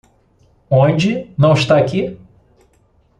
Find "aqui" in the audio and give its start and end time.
1.77-2.17